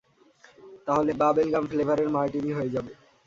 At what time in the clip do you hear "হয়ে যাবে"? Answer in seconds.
2.57-2.91